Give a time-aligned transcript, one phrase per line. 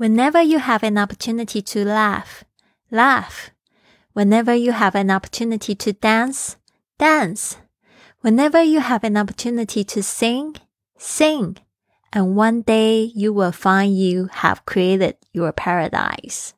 [0.00, 2.44] Whenever you have an opportunity to laugh,
[2.90, 3.50] laugh.
[4.14, 6.56] Whenever you have an opportunity to dance,
[6.98, 7.56] dance.
[8.22, 10.56] Whenever you have an opportunity to sing,
[10.98, 11.56] sing.
[12.12, 16.50] And one day you will find you have created your paradise.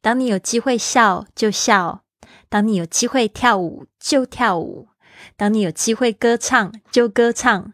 [0.00, 2.04] 当你有机会笑就笑，
[2.48, 4.88] 当你有机会跳舞就跳舞，
[5.36, 7.73] 当你有机会歌唱就歌唱。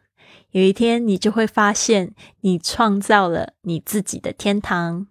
[0.52, 2.12] 有一天，你就会发现，
[2.42, 5.08] 你创造了你自己的天堂。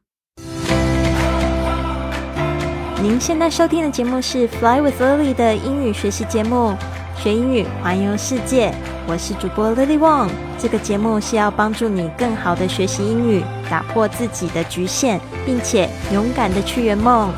[3.00, 6.76] 您现在收听的节目是《Fly with Lily》的英语学习节目，
[7.16, 8.70] 学英语环游世界。
[9.08, 10.28] 我是主播 Lily Wong。
[10.58, 17.32] 这个节目是要帮助你更好的学习英语，打破自己的局限，并且勇敢的去圆梦。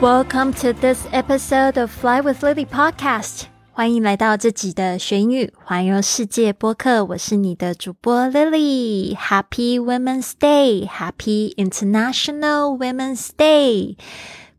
[0.00, 3.44] Welcome to this episode of Fly with Lily podcast。
[3.72, 7.04] 欢迎来到这集的学英语环游世界播客。
[7.04, 13.96] 我是你的主播 Lily。Happy Women's Day，Happy International Women's Day，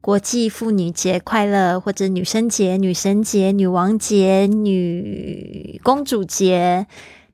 [0.01, 6.87] 国际妇女节快乐，或者女生节、女神节、女王节、女公主节。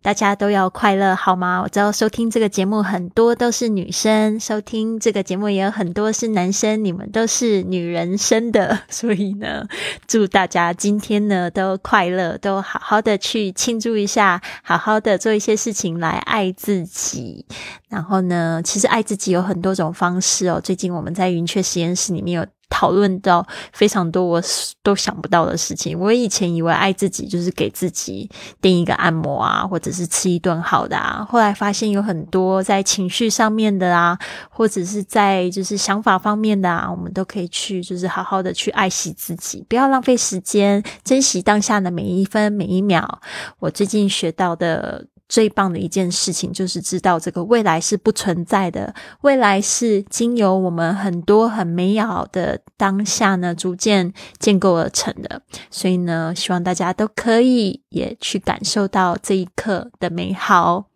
[0.09, 1.61] 大家都要快乐，好吗？
[1.63, 9.67] 我知道收听这个节目很多都是女生，收听这个节目也有很多是男生，你们都是女人生的， 所以呢，
[10.07, 17.45] 祝大家今天呢都快乐，都好好的去庆祝一下，好好的做一些事情来爱自己。
[17.91, 20.59] 然后呢，其实爱自己有很多种方式哦。
[20.59, 22.47] 最近我们在云雀实验室里面有。
[22.69, 24.43] 讨论到非常多我
[24.83, 25.99] 都想不到的事情。
[25.99, 28.31] 我以前以为爱自己就是给自己
[28.61, 31.27] 订一个按摩啊，或者是吃一顿好的啊。
[31.29, 34.19] 后来发现有很多在情绪上面的啊，
[34.51, 43.21] 或者是在就是想法方面的啊，我们都可以去就是好好的去爱惜自己，不要浪费时间，珍惜当下的每一分每一秒。
[43.59, 45.07] 我最近学到的。
[45.29, 55.43] 最棒的一件事情就是知道这个未来是不存在的，未来是经由我们很多很美好的当下呢，逐渐建构而成的。
[55.71, 60.87] 所以呢，希望大家都可以也去感受到这一刻的美好。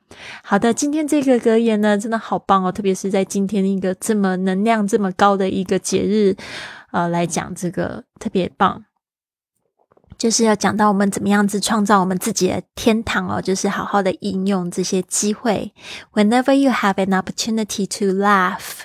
[0.42, 6.36] 好的，今天这个格言呢，真的好棒哦，特别是在今天一个这么能量这么高的一个节日，
[6.90, 8.84] 呃，来讲这个特别棒。
[10.22, 15.74] 就是要讲到我们怎么样子创造我们自己的天堂哦，就是好好的应用这些机会。
[16.12, 18.84] Whenever you have an opportunity to laugh,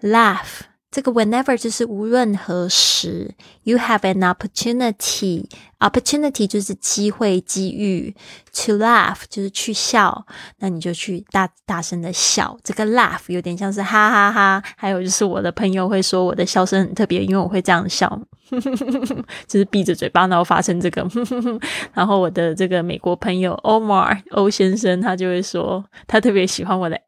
[0.00, 0.62] laugh。
[0.94, 3.34] 这个 whenever 就是无论何时
[3.64, 5.44] ，you have an opportunity,
[5.80, 8.14] opportunity 就是机会、机遇
[8.52, 10.24] ，to laugh 就是去笑，
[10.58, 12.56] 那你就去大大声的笑。
[12.62, 18.16] 这个 laugh 有点像是哈哈哈，还有就是我的朋友会说我的笑声很特别，因为我会这样笑，
[19.48, 21.04] 就是闭着嘴巴然后发生这个。
[21.92, 27.00] 然后我的这个美国朋友 Omar 欧先生他就会说，他特别喜欢我的。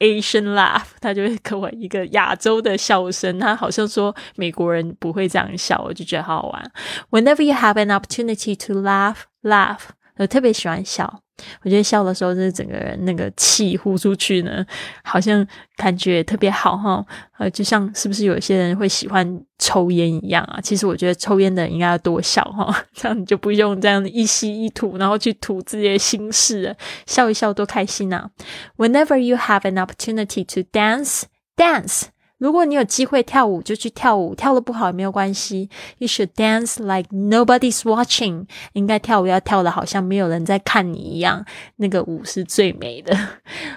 [0.00, 6.72] Asian laugh，他就会给我一个亚洲的笑声，他好像说美国人不会这样笑，我就觉得好好玩。
[7.10, 11.20] Whenever you have an opportunity to laugh, laugh，我特别喜欢笑。
[11.62, 14.64] 我觉得笑的时候，就是整个人那个气呼出去呢，
[15.02, 15.44] 好像
[15.76, 17.04] 感觉特别好哈。
[17.38, 20.60] 呃，就像是不是有些人会喜欢抽烟一样啊？
[20.60, 28.30] 其实我觉得抽烟的人应该要多笑哈，这样你就不用这样一吸一吐，然后去吐自己的心事，笑一笑多开心啊
[28.76, 31.22] ！Whenever you have an opportunity to dance,
[31.56, 32.13] dance.
[32.44, 35.70] 如果你有机会跳舞，就去跳舞，跳的不好也没有关系。
[35.96, 38.44] You should dance like nobody's watching。
[38.74, 41.46] 应该跳舞要跳的好像没有人在看你一样，
[41.76, 43.16] 那个舞是最美的。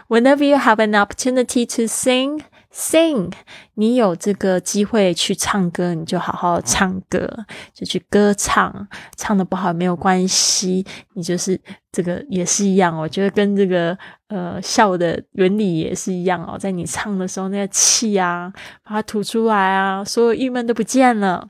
[0.09, 2.41] Whenever you have an opportunity to sing。
[2.73, 3.31] Sing，
[3.75, 7.27] 你有这个机会去唱歌，你就好好唱歌，
[7.73, 8.87] 就去歌唱。
[9.15, 11.59] 唱的不好没有关系，你就是
[11.91, 12.95] 这个也是一样。
[12.97, 13.97] 我觉得跟这个
[14.27, 18.51] 呃笑的原理也是一样哦，在你唱的时候，那个气啊，
[18.83, 21.49] 把它吐出来啊，所有郁闷都不见了。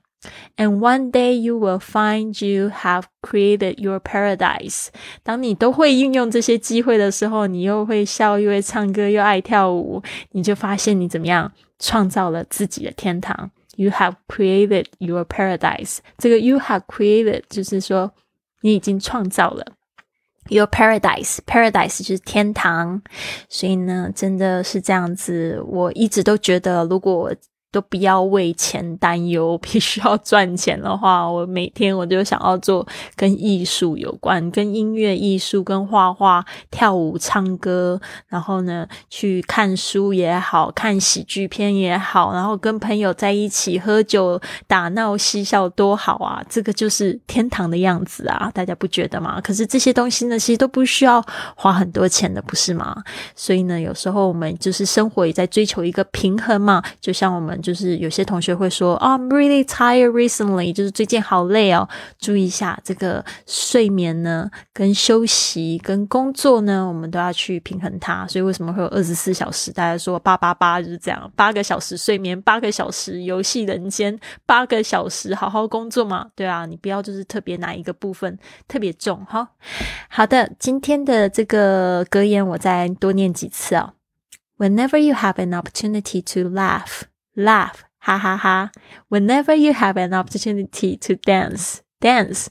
[0.56, 4.86] And one day you will find you have created your paradise。
[5.24, 10.00] 当你都会运用这些机会的时候，你又会笑，又会唱歌，又爱跳舞，
[10.30, 11.50] 你就发现你怎么样
[11.80, 13.50] 创造了自己的天堂。
[13.74, 15.98] You have created your paradise。
[16.18, 18.12] 这个 you have created 就是说
[18.60, 19.66] 你已经创造了
[20.50, 23.02] your paradise。Paradise 就是天堂。
[23.48, 25.60] 所以呢，真的是这样子。
[25.66, 27.34] 我一直都觉得，如果
[27.71, 46.41] 都不要为钱担忧， 必须要赚钱的话，我每天我就想要做跟艺术有关、跟音乐、艺术、跟画画、跳舞、唱歌，然后呢去看书也好看喜剧片也好，然后跟朋友在一起喝酒、打闹、嬉笑，多好啊！
[46.49, 49.41] 这个就是天堂的样子啊，大家不觉得吗？
[49.41, 51.21] 可是这些东西呢，其实都不需要
[51.55, 53.03] 花很多钱的，不是吗？
[53.35, 57.56] 所以呢，有时候我们就是生活也在追求一个平衡嘛，就像我们。
[57.61, 61.87] 就是有些同学会说，I'm really tired recently，就是最近好累哦。
[62.19, 68.25] 注意一下这个睡眠呢，跟休息跟工作呢，我们都要去平衡它。
[68.27, 69.71] 所以为什么会有二十四小时？
[69.71, 76.27] 大家说八八八就是这样，八个小时睡眠，八个小时游戏人间，八个小时好好工作嘛？
[76.35, 78.37] 对啊，你不要就是特别哪一个部分
[78.67, 79.49] 特别重哈。
[80.09, 83.93] 好的，今天的这个格言我再多念几次啊。
[84.57, 87.03] Whenever you have an opportunity to laugh.
[87.36, 88.70] laugh, ha ha ha.
[89.08, 92.46] Whenever you have an opportunity to dance, dance.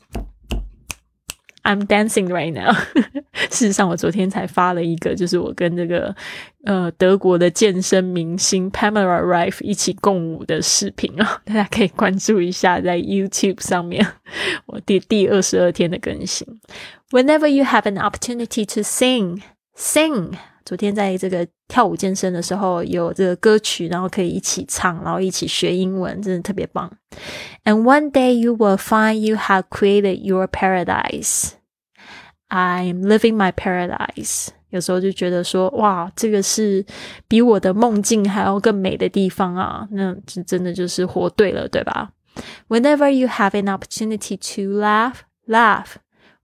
[1.63, 2.73] I'm dancing right now
[3.51, 6.15] 事实上，我昨天才发了一个，就是我跟这个
[6.65, 14.03] 呃德国的健身明星 Pamela Reif 一起共舞的视频啊，大家可以关注一下，在 YouTube 上面，
[14.65, 16.47] 我第第二十二天的更新。
[17.11, 19.43] Whenever you have an opportunity to sing,
[19.77, 20.33] sing.
[20.65, 26.91] 昨天在这个跳舞健身的时候，有这个歌曲，然后可以一起唱，然后一起学英文，真的特别棒。
[27.65, 31.51] And one day you will find you have created your paradise.
[32.49, 34.49] I'm living my paradise.
[34.69, 36.85] 有时候就觉得说，哇，这个是
[37.27, 39.87] 比我的梦境还要更美的地方啊！
[39.91, 42.11] 那这真的就是活对了，对吧？
[42.69, 45.95] Whenever you have an opportunity to laugh, laugh.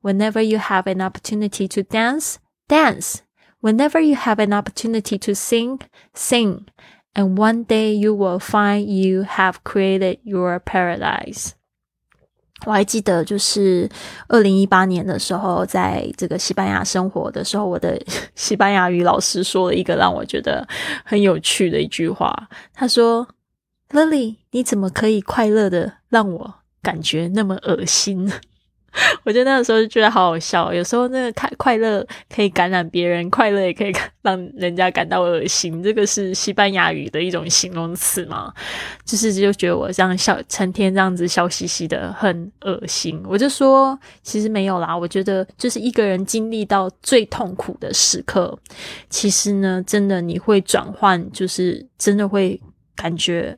[0.02, 2.36] Whenever you have an opportunity to dance,
[2.68, 3.20] dance.
[3.62, 5.80] Whenever you have an opportunity to sing,
[6.14, 6.66] sing,
[7.14, 11.52] and one day you will find you have created your paradise.
[12.66, 13.88] 我还记得，就是
[14.28, 18.02] 二零一八年的时候，在这个西班牙生活的时候，我的
[18.36, 20.68] 西班牙语老师说了一个让我觉得
[21.04, 22.50] 很有趣的一句话。
[22.74, 23.30] 他说：“
[23.92, 28.32] Lily，你怎么可以快乐的让我感觉那么恶心？”
[29.25, 30.73] 我觉得那个时候就觉得好好笑。
[30.73, 33.93] 有时候那个快快乐可以感染别人，快乐也可以
[34.23, 35.83] 让人家感到恶心。
[35.83, 38.53] 这个是西班牙语的一种形容词嘛？
[39.05, 43.23] 就是就觉得我这样笑成天这样子笑嘻嘻的很恶心。
[43.27, 44.97] 我就说其实没有啦。
[44.97, 48.59] 我觉得就是一个人经历到最痛苦的时刻，
[49.09, 52.61] 其实呢，真的你会转换，就是真的会
[52.95, 53.57] 感觉。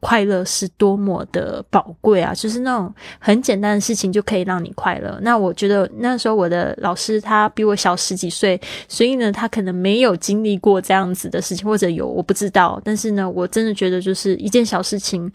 [0.00, 2.34] 快乐是多么的宝贵啊！
[2.34, 5.18] 就是那种很简单的事情就可以让你快乐。
[5.22, 12.80] 那我觉得那时候我的老师他比我小十几岁，所以呢，他可能没有经历过这样子的事情，或者有我不知道。
[12.84, 15.30] 但是呢，我真的觉得就是一件小事情。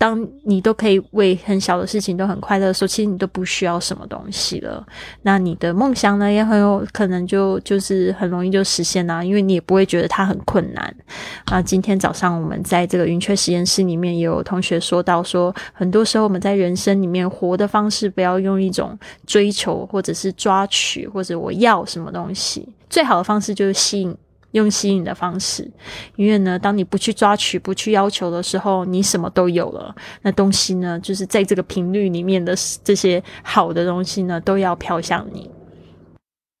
[0.00, 4.82] 当你都可以为很小的事情都很快乐的时候，其实你都不需要什么东西了。
[5.20, 10.96] 那你的梦想呢，也很有可能就就是很容易就实现啦，因为你也不会觉得它很困难。
[11.44, 24.16] 啊，今天早上我们在这个云雀实验室里面，也有同学说到说，很多时候我们在人生里面活的方式，不要用一种追求或者是抓取或者我要什么东西，最好的方式就是吸引。
[24.51, 25.69] 用吸引的方式，
[26.15, 29.93] 因为呢，当你不去抓取、不去要求的时候，你什么都有了。
[30.21, 35.51] 那东西呢，就是在这个频率里面的这些好的东西呢，都要飘向你。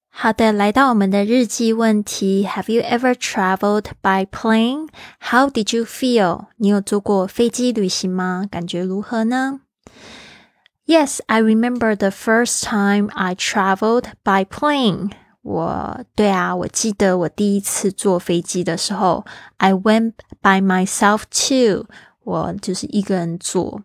[0.09, 4.87] 好的，来到我们的日记问题：Have you ever traveled by plane?
[5.19, 6.47] How did you feel?
[6.57, 8.45] 你有坐过飞机旅行吗？
[8.49, 9.61] 感觉如何呢？
[10.85, 15.11] Yes, I remember the first time I traveled by plane.
[15.42, 19.24] 我对啊，我记得我第一次坐飞机的时候
[19.56, 21.86] ，I went by myself too。
[22.24, 23.82] 我就是一个人坐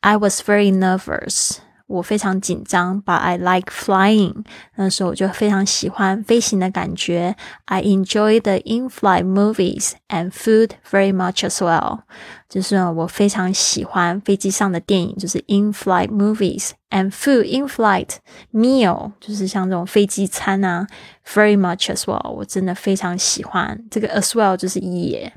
[0.00, 1.58] ，I was very nervous。
[1.87, 4.45] 我非常紧张，but I like flying。
[4.75, 7.35] 那时候我就非常喜欢飞行的感觉。
[7.65, 12.03] I enjoy the in-flight movies and food very much as well。
[12.47, 18.15] 就是我非常喜欢飞机上的电影，就是 in-flight movies and food in-flight
[18.53, 20.87] meal，就是像这种飞机餐啊，
[21.27, 22.31] very much as well。
[22.31, 25.33] 我真的非常喜欢这个 as well，就是也。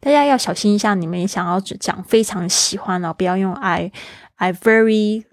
[0.00, 3.92] 大家要小心一下，你们想要讲非常喜欢哦，不要用 I
[4.36, 5.24] I very。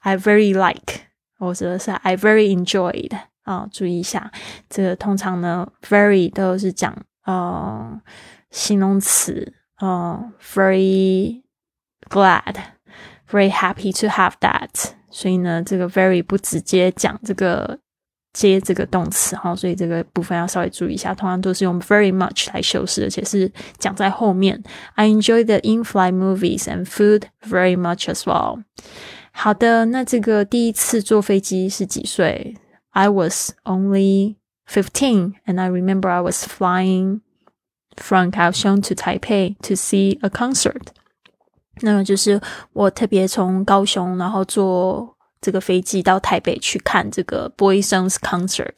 [0.00, 1.00] I very like，
[1.38, 4.30] 或者是 I very enjoyed 啊，注意一下，
[4.68, 8.00] 这个通常呢，very 都是讲呃
[8.50, 11.42] 形容词，呃，very
[12.08, 14.68] glad，very happy to have that，
[15.10, 17.78] 所以呢，这个 very 不直接讲这个
[18.32, 21.14] 接这个动词哈，所以这个部分要稍微注意一下。
[21.14, 24.62] 通常都是用 very much 来修饰，而且是讲在后面。
[24.94, 28.62] I enjoy the in-flight movies and food very much as well。
[29.31, 32.55] 好的，那这个第一次坐飞机是几岁
[32.91, 34.35] ？I was only
[34.67, 37.21] fifteen, and I remember I was flying
[37.95, 40.87] from Kaohsiung to Taipei to see a concert。
[41.81, 42.39] 那么就是
[42.73, 45.17] 我特别从高雄，然后坐。
[45.41, 48.75] 这个飞机到台北去看这个 Boysons Concert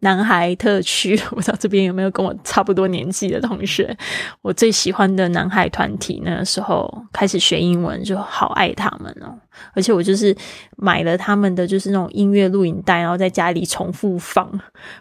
[0.00, 3.96] 男孩特区，我不知道这边有没有跟我差不多年纪的同学。
[4.42, 9.40] 我最喜欢的男孩团体，那个时候开始学英文，就好爱他们哦。
[9.74, 10.34] 而且我就是
[10.76, 14.50] 买了他们的就是那种音乐录影带，然后在家里重复放，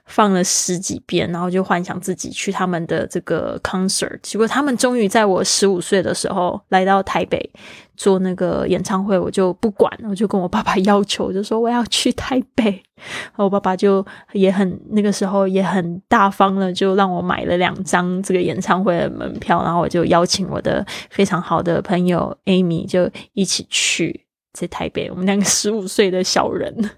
[0.05, 4.19] 放了十几遍，然后就幻想自己去他们的这个 concert。
[4.21, 7.51] 结果他们终于在我十五岁的时候来到台北
[7.95, 12.81] 做那个演唱会，我就不管，我就跟我爸爸要求，就说我要去台北。
[13.35, 24.27] 我爸爸就也很那个时候也很大方了，就让我买了两张这个演唱会的门票，然后我就邀请我的非常好的朋友 Amy 就一起去。
[24.53, 26.89] 在台北，我们两个十五岁的小人，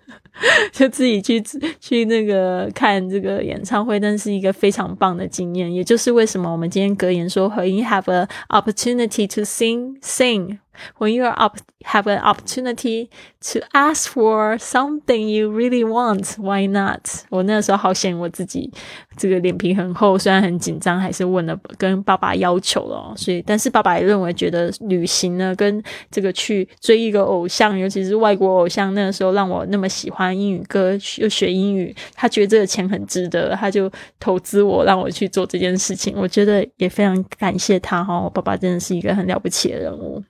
[0.71, 1.41] 就自己去
[1.79, 5.71] 去那个看这个演唱会，但是一个非常棒的经验。
[5.71, 10.59] 也就是为什么我们今天格言说，When you have a opportunity to sing, sing.
[10.97, 13.09] When you are up, have an opportunity
[13.51, 17.01] to ask for something you really want, why not?
[17.29, 18.71] 我那个时候好险，我自己
[19.17, 23.13] 这个脸皮很厚，虽然很紧张，还是问了跟爸爸要求了。
[23.15, 36.13] 所以，但是爸爸也认为，觉得旅行呢，跟这个去追一个偶像，尤其是外国偶像，那个时候让我那么喜欢英语歌，又学英语，他觉得这个钱很值得，他就投资我，让我去做这件事情。
[36.17, 40.23] 我觉得也非常感谢他哈，我爸爸真的是一个很了不起的人物。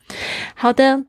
[0.54, 1.04] 好的，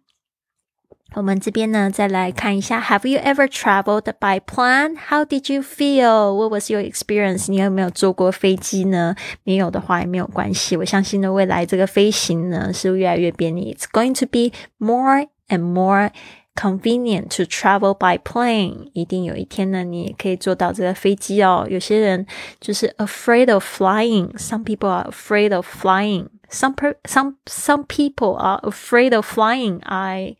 [1.15, 2.79] 我们这边呢，再来看一下。
[2.79, 4.95] Have you ever traveled by plane?
[5.09, 6.35] How did you feel?
[6.35, 7.49] What was your experience?
[7.49, 9.15] 你有没有坐过飞机呢？
[9.43, 10.77] 没有的话也没有关系。
[10.77, 13.75] 我相信呢，未来这个飞行呢是越来越便利。
[13.75, 16.11] It's going to be more and more
[16.53, 18.89] convenient to travel by plane。
[18.93, 21.65] 一定有一天呢，你也可以坐到这个飞机哦。
[21.67, 22.27] 有些人
[22.59, 24.37] 就是 afraid of flying.
[24.37, 26.27] Some people are afraid of flying.
[26.53, 29.81] some per, some some people are afraid of flying.
[29.83, 30.37] I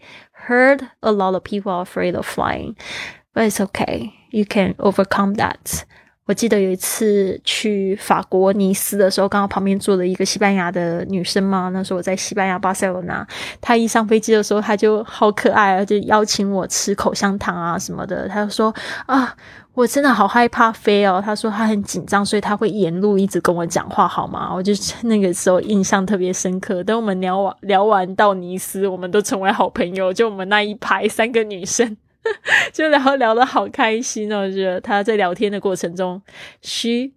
[0.47, 2.75] heard a lot of people are afraid of flying,
[3.33, 4.13] but it's okay.
[4.31, 5.83] You can overcome that.
[6.25, 11.69] 我记得有一次去法国尼斯的时候，刚好旁边坐了一个西班牙的女生嘛。
[11.69, 13.27] 那时候我在西班牙巴塞罗那，
[13.59, 18.27] 她一上飞机的时候，她就好可爱啊，就邀请我吃口香糖啊什么的。
[18.27, 18.71] 她就说
[19.07, 19.35] 啊，
[19.74, 21.20] 我真的好害怕飞哦。
[21.24, 24.50] 他说他很紧张，所以他会沿路一直跟我讲话，好吗？
[24.54, 26.82] 我就那个时候印象特别深刻。
[26.84, 30.12] 等我们聊完聊完到尼斯，我们都成为好朋友。
[30.12, 31.96] 就我们那一排三个女生。
[32.72, 34.46] 就聊聊的好开心哦！
[34.46, 36.18] 我觉得他在聊天的过程中
[36.62, 37.10] ，she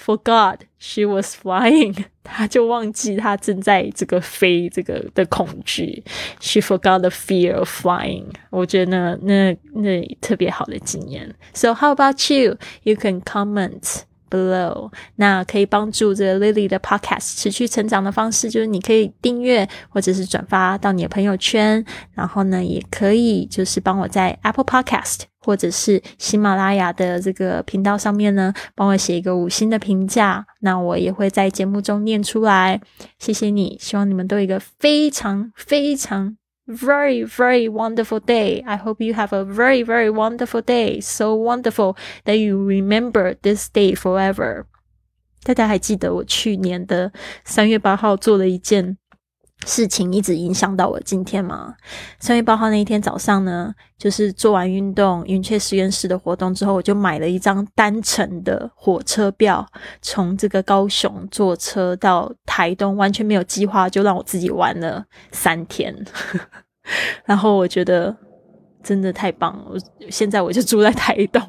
[0.00, 6.04] forgot she was flying， 他就忘记他正在这个飞这个的恐惧，
[6.38, 8.26] she forgot the fear of flying。
[8.50, 11.34] 我觉得那那那特别好的经验。
[11.54, 12.58] So how about you?
[12.82, 14.02] You can comment.
[14.31, 32.79] Below，那可以帮助这个 Lily 的 Podcast 持续成长的方式，就是你可以订阅或者是转发到你的朋友圈，然后呢，也可以就是帮我在 Apple Podcast 或者是喜马拉雅的这个频道上面呢，帮我写一个五星的评价，那我也会在节目中念出来。
[33.19, 36.37] 谢谢你，希望你们都有一个非常非常。
[36.70, 38.62] very, very wonderful day.
[38.66, 41.00] I hope you have a very, very wonderful day.
[41.00, 44.66] So wonderful that you remember this day forever.
[45.44, 47.12] 大家还记得我去年的
[47.44, 48.98] 三月八号做了一件
[49.65, 51.75] 事情，一直影响到我今天吗？
[52.19, 59.65] 三月八号那一天早上呢，就是做完运动云雀实验室的活动之后，我就买了一张单程的火车票，
[60.01, 65.95] 从这个高雄坐车到台东，完全没有计划，就让我自己玩了三天。
[67.25, 68.15] 然后我觉得
[68.83, 71.41] 真的太棒了，我现在我就住在台东，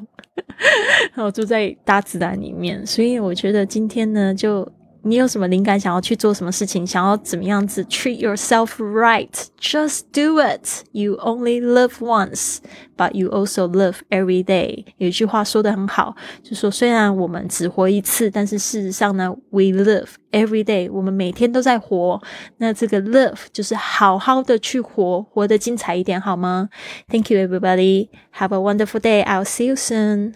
[1.15, 4.71] 然后住在大自然里面，所以我觉得今天呢就。
[5.02, 10.82] 你有什么灵感，想要去做什么事情，想要怎么样子 treat yourself right，just do it.
[10.90, 12.58] You only live once,
[12.96, 14.84] but you also live every day.
[14.98, 20.90] 有一句话说的很好，就说虽然我们只活一次，但是事实上呢，we live every day.
[20.92, 22.20] 我们每天都在活。
[22.58, 26.68] 那这个 live 就是好好的去活，活得精彩一点，好吗？
[27.08, 28.08] Thank you, everybody.
[28.34, 29.24] Have a wonderful day.
[29.24, 30.34] I'll see you soon.